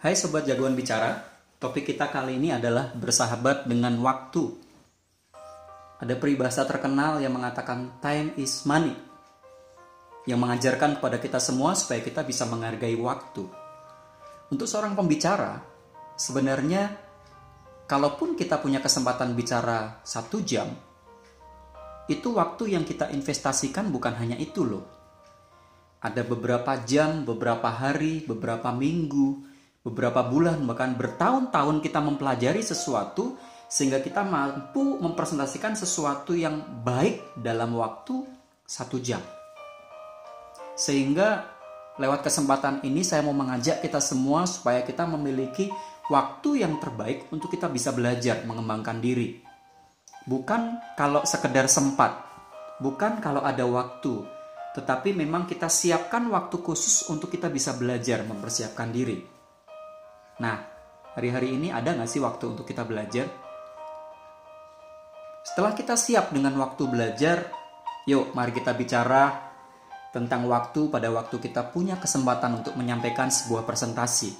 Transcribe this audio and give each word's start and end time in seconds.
Hai 0.00 0.16
Sobat 0.16 0.48
Jagoan 0.48 0.72
Bicara, 0.72 1.12
topik 1.60 1.92
kita 1.92 2.08
kali 2.08 2.40
ini 2.40 2.48
adalah 2.48 2.88
bersahabat 2.96 3.68
dengan 3.68 4.00
waktu. 4.00 4.48
Ada 6.00 6.16
peribahasa 6.16 6.64
terkenal 6.64 7.20
yang 7.20 7.36
mengatakan 7.36 8.00
time 8.00 8.32
is 8.40 8.64
money, 8.64 8.96
yang 10.24 10.40
mengajarkan 10.40 10.96
kepada 10.96 11.20
kita 11.20 11.36
semua 11.36 11.76
supaya 11.76 12.00
kita 12.00 12.24
bisa 12.24 12.48
menghargai 12.48 12.96
waktu. 12.96 13.44
Untuk 14.48 14.64
seorang 14.64 14.96
pembicara, 14.96 15.60
sebenarnya 16.16 16.96
kalaupun 17.84 18.40
kita 18.40 18.56
punya 18.56 18.80
kesempatan 18.80 19.36
bicara 19.36 20.00
satu 20.00 20.40
jam, 20.40 20.72
itu 22.08 22.40
waktu 22.40 22.72
yang 22.72 22.88
kita 22.88 23.12
investasikan 23.12 23.92
bukan 23.92 24.16
hanya 24.16 24.40
itu 24.40 24.64
loh. 24.64 24.88
Ada 26.00 26.24
beberapa 26.24 26.72
jam, 26.88 27.28
beberapa 27.28 27.68
hari, 27.68 28.24
beberapa 28.24 28.72
minggu, 28.72 29.59
beberapa 29.80 30.20
bulan 30.28 30.60
bahkan 30.68 30.92
bertahun-tahun 30.92 31.80
kita 31.80 32.04
mempelajari 32.04 32.60
sesuatu 32.60 33.40
sehingga 33.70 34.02
kita 34.02 34.26
mampu 34.26 34.98
mempresentasikan 34.98 35.78
sesuatu 35.78 36.34
yang 36.34 36.82
baik 36.82 37.38
dalam 37.38 37.78
waktu 37.78 38.26
satu 38.66 38.98
jam. 38.98 39.22
Sehingga 40.74 41.46
lewat 41.96 42.26
kesempatan 42.26 42.82
ini 42.82 43.06
saya 43.06 43.22
mau 43.22 43.32
mengajak 43.36 43.80
kita 43.80 44.02
semua 44.02 44.44
supaya 44.44 44.82
kita 44.82 45.06
memiliki 45.06 45.70
waktu 46.10 46.66
yang 46.66 46.82
terbaik 46.82 47.30
untuk 47.30 47.48
kita 47.54 47.70
bisa 47.70 47.94
belajar 47.94 48.42
mengembangkan 48.42 48.98
diri. 48.98 49.38
Bukan 50.26 50.76
kalau 50.98 51.24
sekedar 51.24 51.70
sempat, 51.70 52.26
bukan 52.82 53.22
kalau 53.22 53.40
ada 53.46 53.64
waktu, 53.64 54.26
tetapi 54.76 55.14
memang 55.14 55.46
kita 55.46 55.70
siapkan 55.70 56.26
waktu 56.28 56.58
khusus 56.60 57.06
untuk 57.08 57.30
kita 57.32 57.48
bisa 57.48 57.72
belajar 57.78 58.26
mempersiapkan 58.26 58.90
diri. 58.90 59.39
Nah, 60.40 60.56
hari-hari 61.12 61.52
ini 61.52 61.68
ada 61.68 61.92
nggak 61.92 62.08
sih 62.08 62.18
waktu 62.18 62.56
untuk 62.56 62.64
kita 62.64 62.88
belajar? 62.88 63.28
Setelah 65.44 65.76
kita 65.76 66.00
siap 66.00 66.32
dengan 66.32 66.56
waktu 66.56 66.88
belajar, 66.88 67.52
yuk 68.08 68.32
mari 68.32 68.56
kita 68.56 68.72
bicara 68.72 69.52
tentang 70.16 70.48
waktu 70.48 70.88
pada 70.88 71.12
waktu 71.12 71.36
kita 71.36 71.68
punya 71.68 72.00
kesempatan 72.00 72.64
untuk 72.64 72.74
menyampaikan 72.80 73.28
sebuah 73.28 73.68
presentasi. 73.68 74.32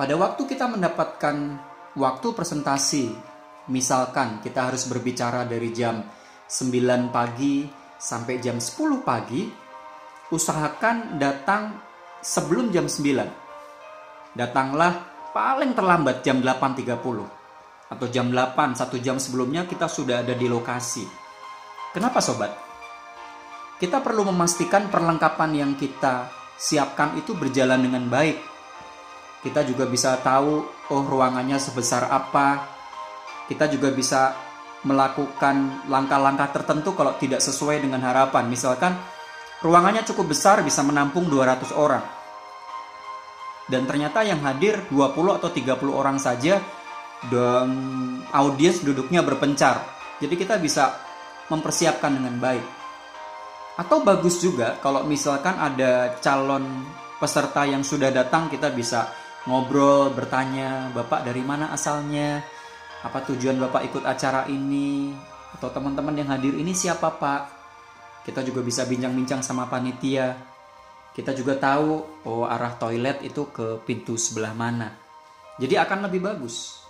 Pada 0.00 0.16
waktu 0.16 0.48
kita 0.48 0.72
mendapatkan 0.72 1.36
waktu 2.00 2.28
presentasi, 2.32 3.12
misalkan 3.68 4.40
kita 4.40 4.72
harus 4.72 4.88
berbicara 4.88 5.44
dari 5.44 5.68
jam 5.76 6.00
9 6.48 7.12
pagi 7.12 7.68
sampai 8.00 8.40
jam 8.40 8.56
10 8.56 9.04
pagi, 9.04 9.44
usahakan 10.32 11.20
datang 11.20 11.76
sebelum 12.24 12.72
jam 12.72 12.88
9 12.88 13.49
datanglah 14.34 15.10
paling 15.30 15.74
terlambat 15.74 16.22
jam 16.22 16.42
8.30 16.42 16.90
atau 17.90 18.06
jam 18.06 18.30
8 18.30 18.78
satu 18.78 18.96
jam 19.02 19.18
sebelumnya 19.18 19.66
kita 19.66 19.90
sudah 19.90 20.22
ada 20.22 20.34
di 20.34 20.46
lokasi. 20.46 21.02
Kenapa 21.90 22.22
sobat? 22.22 22.54
Kita 23.80 23.98
perlu 23.98 24.28
memastikan 24.30 24.86
perlengkapan 24.86 25.50
yang 25.56 25.72
kita 25.74 26.30
siapkan 26.54 27.18
itu 27.18 27.34
berjalan 27.34 27.80
dengan 27.80 28.06
baik. 28.06 28.38
Kita 29.40 29.64
juga 29.64 29.88
bisa 29.88 30.20
tahu 30.20 30.62
oh 30.92 31.04
ruangannya 31.08 31.56
sebesar 31.56 32.06
apa. 32.12 32.78
Kita 33.48 33.66
juga 33.66 33.90
bisa 33.90 34.36
melakukan 34.86 35.88
langkah-langkah 35.90 36.54
tertentu 36.54 36.94
kalau 36.94 37.16
tidak 37.18 37.42
sesuai 37.42 37.82
dengan 37.82 38.04
harapan. 38.04 38.46
Misalkan 38.46 38.94
ruangannya 39.64 40.06
cukup 40.06 40.30
besar 40.36 40.60
bisa 40.62 40.84
menampung 40.84 41.26
200 41.26 41.72
orang 41.74 42.19
dan 43.70 43.86
ternyata 43.86 44.26
yang 44.26 44.42
hadir 44.42 44.82
20 44.90 45.38
atau 45.38 45.48
30 45.48 45.94
orang 45.94 46.18
saja 46.18 46.58
dan 47.30 47.68
audiens 48.34 48.82
duduknya 48.82 49.22
berpencar. 49.22 49.86
Jadi 50.18 50.34
kita 50.34 50.58
bisa 50.58 50.98
mempersiapkan 51.48 52.12
dengan 52.18 52.36
baik. 52.42 52.66
Atau 53.78 54.02
bagus 54.04 54.42
juga 54.42 54.76
kalau 54.82 55.06
misalkan 55.06 55.56
ada 55.56 56.18
calon 56.20 56.84
peserta 57.16 57.64
yang 57.64 57.86
sudah 57.86 58.12
datang 58.12 58.50
kita 58.50 58.68
bisa 58.74 59.08
ngobrol, 59.48 60.12
bertanya, 60.12 60.92
"Bapak 60.92 61.24
dari 61.24 61.40
mana 61.40 61.72
asalnya? 61.72 62.44
Apa 63.00 63.24
tujuan 63.32 63.56
Bapak 63.56 63.88
ikut 63.88 64.04
acara 64.04 64.44
ini?" 64.50 65.14
Atau 65.56 65.72
teman-teman 65.72 66.12
yang 66.12 66.28
hadir 66.28 66.52
ini 66.58 66.76
siapa, 66.76 67.08
Pak? 67.16 67.42
Kita 68.26 68.44
juga 68.44 68.60
bisa 68.60 68.84
bincang-bincang 68.84 69.40
sama 69.40 69.64
panitia 69.64 70.36
kita 71.10 71.34
juga 71.34 71.58
tahu 71.58 72.22
oh 72.26 72.46
arah 72.46 72.78
toilet 72.78 73.26
itu 73.26 73.50
ke 73.50 73.82
pintu 73.82 74.14
sebelah 74.14 74.54
mana. 74.54 74.94
Jadi 75.58 75.74
akan 75.74 76.06
lebih 76.06 76.22
bagus. 76.22 76.80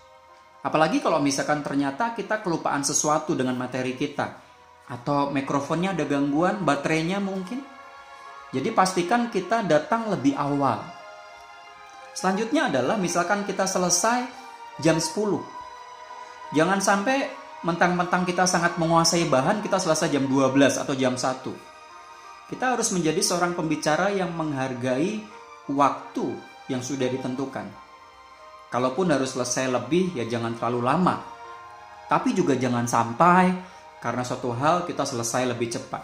Apalagi 0.61 1.01
kalau 1.01 1.25
misalkan 1.25 1.65
ternyata 1.65 2.13
kita 2.13 2.45
kelupaan 2.45 2.85
sesuatu 2.85 3.33
dengan 3.33 3.57
materi 3.57 3.97
kita 3.97 4.37
atau 4.93 5.33
mikrofonnya 5.33 5.97
ada 5.97 6.05
gangguan, 6.05 6.61
baterainya 6.61 7.17
mungkin. 7.17 7.65
Jadi 8.53 8.69
pastikan 8.77 9.33
kita 9.33 9.65
datang 9.65 10.13
lebih 10.13 10.37
awal. 10.37 10.85
Selanjutnya 12.13 12.69
adalah 12.69 13.01
misalkan 13.01 13.49
kita 13.49 13.65
selesai 13.65 14.27
jam 14.85 15.01
10. 15.01 15.17
Jangan 16.53 16.83
sampai 16.83 17.31
mentang-mentang 17.65 18.29
kita 18.29 18.45
sangat 18.45 18.77
menguasai 18.77 19.25
bahan 19.31 19.65
kita 19.65 19.81
selesai 19.81 20.13
jam 20.13 20.29
12 20.29 20.77
atau 20.77 20.93
jam 20.93 21.17
1 21.17 21.70
kita 22.51 22.75
harus 22.75 22.91
menjadi 22.91 23.23
seorang 23.23 23.55
pembicara 23.55 24.11
yang 24.11 24.35
menghargai 24.35 25.23
waktu 25.71 26.35
yang 26.67 26.83
sudah 26.83 27.07
ditentukan. 27.07 27.71
Kalaupun 28.75 29.07
harus 29.11 29.39
selesai 29.39 29.71
lebih, 29.71 30.19
ya 30.19 30.27
jangan 30.27 30.59
terlalu 30.59 30.83
lama. 30.83 31.23
Tapi 32.11 32.35
juga 32.35 32.59
jangan 32.59 32.91
sampai 32.91 33.55
karena 34.03 34.27
suatu 34.27 34.51
hal 34.51 34.83
kita 34.83 35.07
selesai 35.07 35.47
lebih 35.47 35.71
cepat. 35.71 36.03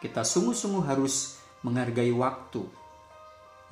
Kita 0.00 0.24
sungguh-sungguh 0.24 0.84
harus 0.84 1.40
menghargai 1.64 2.12
waktu. 2.12 2.64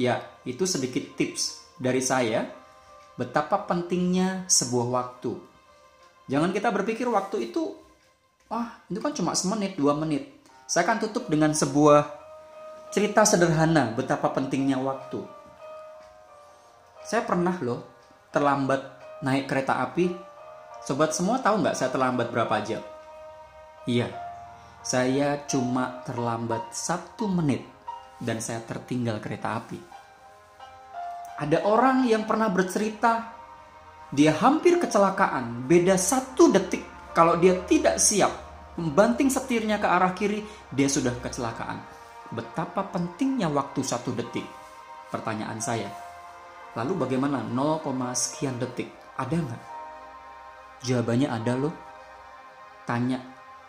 Ya, 0.01 0.25
itu 0.45 0.65
sedikit 0.65 1.17
tips 1.17 1.65
dari 1.77 2.01
saya 2.01 2.49
betapa 3.17 3.65
pentingnya 3.65 4.45
sebuah 4.49 4.89
waktu. 4.89 5.33
Jangan 6.29 6.53
kita 6.53 6.69
berpikir 6.73 7.09
waktu 7.09 7.53
itu, 7.53 7.77
wah 8.53 8.85
itu 8.89 9.01
kan 9.01 9.13
cuma 9.17 9.33
semenit, 9.33 9.77
dua 9.77 9.97
menit. 9.97 10.36
Saya 10.67 10.83
akan 10.83 10.99
tutup 10.99 11.31
dengan 11.31 11.55
sebuah 11.55 12.11
cerita 12.91 13.23
sederhana 13.23 13.95
betapa 13.95 14.35
pentingnya 14.35 14.75
waktu. 14.83 15.23
Saya 17.07 17.23
pernah 17.23 17.55
loh 17.63 17.87
terlambat 18.35 18.83
naik 19.23 19.47
kereta 19.47 19.79
api. 19.87 20.11
Sobat 20.83 21.15
semua 21.15 21.39
tahu 21.39 21.63
nggak 21.63 21.79
saya 21.79 21.95
terlambat 21.95 22.35
berapa 22.35 22.59
jam? 22.67 22.83
Iya, 23.87 24.11
saya 24.83 25.47
cuma 25.47 26.03
terlambat 26.03 26.75
satu 26.75 27.31
menit 27.31 27.63
dan 28.19 28.43
saya 28.43 28.59
tertinggal 28.67 29.23
kereta 29.23 29.63
api. 29.63 29.79
Ada 31.47 31.63
orang 31.63 32.11
yang 32.11 32.27
pernah 32.27 32.51
bercerita 32.51 33.39
dia 34.11 34.35
hampir 34.35 34.83
kecelakaan, 34.83 35.71
beda 35.71 35.95
satu 35.95 36.51
detik 36.51 36.83
kalau 37.15 37.39
dia 37.39 37.55
tidak 37.71 38.03
siap 38.03 38.46
membanting 38.77 39.33
setirnya 39.33 39.81
ke 39.81 39.89
arah 39.89 40.13
kiri, 40.13 40.45
dia 40.73 40.89
sudah 40.89 41.17
kecelakaan. 41.21 41.81
Betapa 42.33 42.87
pentingnya 42.93 43.49
waktu 43.49 43.81
satu 43.85 44.13
detik? 44.13 44.45
Pertanyaan 45.13 45.61
saya. 45.61 45.91
Lalu 46.77 47.09
bagaimana 47.09 47.41
0, 47.41 47.81
sekian 48.13 48.61
detik? 48.61 48.93
Ada 49.17 49.37
nggak? 49.37 49.63
Jawabannya 50.85 51.29
ada 51.33 51.53
loh. 51.57 51.75
Tanya 52.85 53.19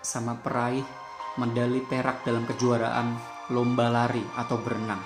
sama 0.04 0.36
peraih 0.38 0.84
medali 1.40 1.80
perak 1.86 2.26
dalam 2.28 2.44
kejuaraan 2.44 3.16
lomba 3.54 3.88
lari 3.88 4.22
atau 4.36 4.60
berenang. 4.60 5.00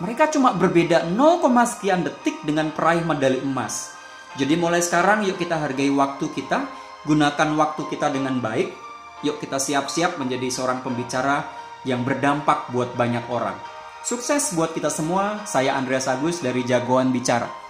Mereka 0.00 0.32
cuma 0.34 0.56
berbeda 0.56 1.06
0, 1.12 1.44
sekian 1.68 2.02
detik 2.02 2.40
dengan 2.42 2.72
peraih 2.72 3.04
medali 3.04 3.38
emas. 3.44 3.92
Jadi 4.34 4.56
mulai 4.56 4.80
sekarang 4.80 5.22
yuk 5.28 5.36
kita 5.36 5.60
hargai 5.60 5.92
waktu 5.92 6.32
kita, 6.32 6.64
gunakan 7.04 7.48
waktu 7.60 7.82
kita 7.92 8.08
dengan 8.08 8.40
baik, 8.40 8.72
Yuk 9.22 9.38
kita 9.38 9.62
siap-siap 9.62 10.18
menjadi 10.18 10.50
seorang 10.50 10.82
pembicara 10.82 11.46
yang 11.86 12.02
berdampak 12.02 12.70
buat 12.74 12.94
banyak 12.98 13.30
orang. 13.30 13.54
Sukses 14.02 14.54
buat 14.58 14.74
kita 14.74 14.90
semua. 14.90 15.46
Saya 15.46 15.78
Andreas 15.78 16.10
Agus 16.10 16.42
dari 16.42 16.66
Jagoan 16.66 17.14
Bicara. 17.14 17.61